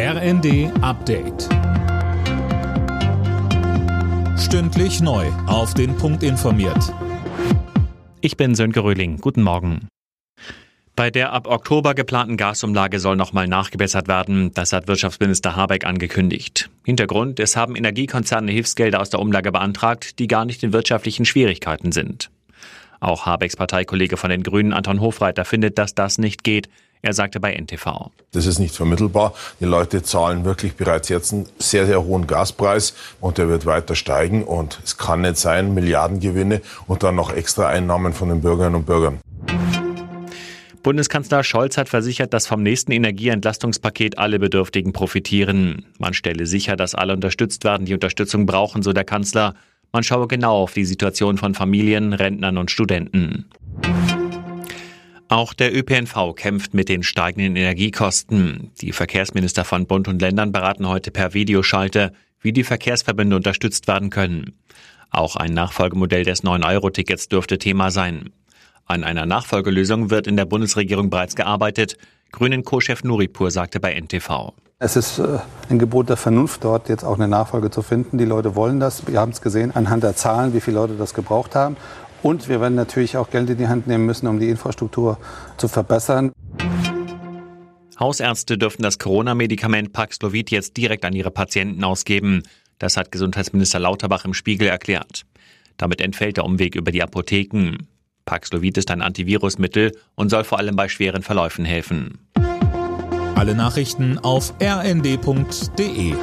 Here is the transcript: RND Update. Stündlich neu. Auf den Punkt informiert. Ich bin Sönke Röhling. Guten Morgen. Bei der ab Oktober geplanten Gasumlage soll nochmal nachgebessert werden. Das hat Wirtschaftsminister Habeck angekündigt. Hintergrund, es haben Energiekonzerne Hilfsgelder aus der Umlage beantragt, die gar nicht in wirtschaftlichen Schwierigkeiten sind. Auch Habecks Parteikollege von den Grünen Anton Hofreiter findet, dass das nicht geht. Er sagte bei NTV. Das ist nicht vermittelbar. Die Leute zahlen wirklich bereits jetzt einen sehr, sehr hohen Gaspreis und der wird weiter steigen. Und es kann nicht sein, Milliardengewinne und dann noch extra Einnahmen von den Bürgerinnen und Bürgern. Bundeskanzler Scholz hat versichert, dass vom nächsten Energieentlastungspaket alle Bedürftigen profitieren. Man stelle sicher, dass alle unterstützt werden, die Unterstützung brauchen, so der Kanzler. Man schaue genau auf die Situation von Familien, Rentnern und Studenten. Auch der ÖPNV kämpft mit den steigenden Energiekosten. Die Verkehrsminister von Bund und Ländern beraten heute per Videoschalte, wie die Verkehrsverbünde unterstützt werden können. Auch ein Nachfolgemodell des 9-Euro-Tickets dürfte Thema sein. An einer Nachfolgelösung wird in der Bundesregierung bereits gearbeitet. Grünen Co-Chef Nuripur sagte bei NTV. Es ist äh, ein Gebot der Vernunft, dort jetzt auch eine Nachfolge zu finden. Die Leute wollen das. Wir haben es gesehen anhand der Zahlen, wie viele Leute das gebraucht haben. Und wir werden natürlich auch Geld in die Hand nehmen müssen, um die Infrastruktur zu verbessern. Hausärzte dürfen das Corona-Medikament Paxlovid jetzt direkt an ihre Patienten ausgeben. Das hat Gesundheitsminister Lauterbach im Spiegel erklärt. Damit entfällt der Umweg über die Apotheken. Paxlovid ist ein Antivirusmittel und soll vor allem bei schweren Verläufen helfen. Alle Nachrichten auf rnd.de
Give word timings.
RND 0.00 0.70
Update. 0.80 1.48
Stündlich 4.38 5.00
neu. 5.00 5.26
Auf 5.48 5.74
den 5.74 5.96
Punkt 5.96 6.22
informiert. 6.22 6.94
Ich 8.20 8.36
bin 8.36 8.54
Sönke 8.54 8.84
Röhling. 8.84 9.16
Guten 9.16 9.42
Morgen. 9.42 9.88
Bei 10.94 11.10
der 11.10 11.32
ab 11.32 11.48
Oktober 11.48 11.96
geplanten 11.96 12.36
Gasumlage 12.36 13.00
soll 13.00 13.16
nochmal 13.16 13.48
nachgebessert 13.48 14.06
werden. 14.06 14.52
Das 14.54 14.72
hat 14.72 14.86
Wirtschaftsminister 14.86 15.56
Habeck 15.56 15.84
angekündigt. 15.84 16.70
Hintergrund, 16.84 17.40
es 17.40 17.56
haben 17.56 17.74
Energiekonzerne 17.74 18.52
Hilfsgelder 18.52 19.00
aus 19.00 19.10
der 19.10 19.18
Umlage 19.18 19.50
beantragt, 19.50 20.20
die 20.20 20.28
gar 20.28 20.44
nicht 20.44 20.62
in 20.62 20.72
wirtschaftlichen 20.72 21.24
Schwierigkeiten 21.24 21.90
sind. 21.90 22.30
Auch 23.00 23.26
Habecks 23.26 23.56
Parteikollege 23.56 24.16
von 24.16 24.30
den 24.30 24.44
Grünen 24.44 24.72
Anton 24.72 25.00
Hofreiter 25.00 25.44
findet, 25.44 25.76
dass 25.76 25.96
das 25.96 26.18
nicht 26.18 26.44
geht. 26.44 26.68
Er 27.02 27.12
sagte 27.12 27.40
bei 27.40 27.54
NTV. 27.54 28.10
Das 28.32 28.46
ist 28.46 28.58
nicht 28.58 28.74
vermittelbar. 28.74 29.34
Die 29.60 29.64
Leute 29.64 30.02
zahlen 30.02 30.44
wirklich 30.44 30.74
bereits 30.74 31.08
jetzt 31.08 31.32
einen 31.32 31.46
sehr, 31.58 31.86
sehr 31.86 32.02
hohen 32.02 32.26
Gaspreis 32.26 32.94
und 33.20 33.38
der 33.38 33.48
wird 33.48 33.66
weiter 33.66 33.94
steigen. 33.94 34.44
Und 34.44 34.80
es 34.84 34.96
kann 34.96 35.20
nicht 35.20 35.36
sein, 35.36 35.74
Milliardengewinne 35.74 36.60
und 36.86 37.02
dann 37.02 37.14
noch 37.14 37.32
extra 37.32 37.68
Einnahmen 37.68 38.12
von 38.12 38.28
den 38.28 38.40
Bürgerinnen 38.40 38.76
und 38.76 38.86
Bürgern. 38.86 39.20
Bundeskanzler 40.82 41.44
Scholz 41.44 41.76
hat 41.76 41.88
versichert, 41.88 42.32
dass 42.32 42.46
vom 42.46 42.62
nächsten 42.62 42.92
Energieentlastungspaket 42.92 44.18
alle 44.18 44.38
Bedürftigen 44.38 44.92
profitieren. 44.92 45.86
Man 45.98 46.14
stelle 46.14 46.46
sicher, 46.46 46.76
dass 46.76 46.94
alle 46.94 47.12
unterstützt 47.12 47.64
werden, 47.64 47.84
die 47.84 47.94
Unterstützung 47.94 48.46
brauchen, 48.46 48.82
so 48.82 48.92
der 48.92 49.04
Kanzler. 49.04 49.54
Man 49.92 50.02
schaue 50.02 50.28
genau 50.28 50.62
auf 50.62 50.72
die 50.72 50.84
Situation 50.84 51.36
von 51.36 51.54
Familien, 51.54 52.12
Rentnern 52.12 52.58
und 52.58 52.70
Studenten. 52.70 53.46
Auch 55.28 55.52
der 55.52 55.76
ÖPNV 55.76 56.34
kämpft 56.34 56.72
mit 56.72 56.88
den 56.88 57.02
steigenden 57.02 57.54
Energiekosten. 57.54 58.70
Die 58.80 58.92
Verkehrsminister 58.92 59.64
von 59.64 59.86
Bund 59.86 60.08
und 60.08 60.22
Ländern 60.22 60.52
beraten 60.52 60.88
heute 60.88 61.10
per 61.10 61.34
Videoschalte, 61.34 62.12
wie 62.40 62.52
die 62.52 62.64
Verkehrsverbünde 62.64 63.36
unterstützt 63.36 63.88
werden 63.88 64.08
können. 64.08 64.54
Auch 65.10 65.36
ein 65.36 65.52
Nachfolgemodell 65.52 66.24
des 66.24 66.44
9-Euro-Tickets 66.44 67.28
dürfte 67.28 67.58
Thema 67.58 67.90
sein. 67.90 68.30
An 68.86 69.04
einer 69.04 69.26
Nachfolgelösung 69.26 70.08
wird 70.08 70.26
in 70.26 70.36
der 70.36 70.46
Bundesregierung 70.46 71.10
bereits 71.10 71.36
gearbeitet. 71.36 71.98
Grünen 72.32 72.64
Co-Chef 72.64 73.04
Nuripur 73.04 73.50
sagte 73.50 73.80
bei 73.80 74.00
NTV. 74.00 74.54
Es 74.78 74.96
ist 74.96 75.18
äh, 75.18 75.40
ein 75.68 75.78
Gebot 75.78 76.08
der 76.08 76.16
Vernunft, 76.16 76.64
dort 76.64 76.88
jetzt 76.88 77.04
auch 77.04 77.16
eine 77.16 77.28
Nachfolge 77.28 77.70
zu 77.70 77.82
finden. 77.82 78.16
Die 78.16 78.24
Leute 78.24 78.54
wollen 78.54 78.80
das. 78.80 79.06
Wir 79.08 79.20
haben 79.20 79.32
es 79.32 79.42
gesehen 79.42 79.74
anhand 79.74 80.04
der 80.04 80.14
Zahlen, 80.16 80.54
wie 80.54 80.60
viele 80.60 80.76
Leute 80.78 80.94
das 80.94 81.12
gebraucht 81.12 81.54
haben. 81.54 81.76
Und 82.22 82.48
wir 82.48 82.60
werden 82.60 82.74
natürlich 82.74 83.16
auch 83.16 83.30
Geld 83.30 83.50
in 83.50 83.58
die 83.58 83.68
Hand 83.68 83.86
nehmen 83.86 84.06
müssen, 84.06 84.26
um 84.26 84.40
die 84.40 84.48
Infrastruktur 84.48 85.18
zu 85.56 85.68
verbessern. 85.68 86.32
Hausärzte 87.98 88.58
dürfen 88.58 88.82
das 88.82 88.98
Corona-Medikament 88.98 89.92
Paxlovid 89.92 90.50
jetzt 90.50 90.76
direkt 90.76 91.04
an 91.04 91.14
ihre 91.14 91.30
Patienten 91.30 91.82
ausgeben. 91.82 92.42
Das 92.78 92.96
hat 92.96 93.10
Gesundheitsminister 93.10 93.80
Lauterbach 93.80 94.24
im 94.24 94.34
Spiegel 94.34 94.68
erklärt. 94.68 95.24
Damit 95.76 96.00
entfällt 96.00 96.36
der 96.36 96.44
Umweg 96.44 96.74
über 96.76 96.92
die 96.92 97.02
Apotheken. 97.02 97.88
Paxlovid 98.24 98.78
ist 98.78 98.90
ein 98.90 99.02
Antivirusmittel 99.02 99.92
und 100.14 100.28
soll 100.28 100.44
vor 100.44 100.58
allem 100.58 100.76
bei 100.76 100.88
schweren 100.88 101.22
Verläufen 101.22 101.64
helfen. 101.64 102.18
Alle 103.34 103.54
Nachrichten 103.54 104.18
auf 104.18 104.52
rnd.de 104.60 106.14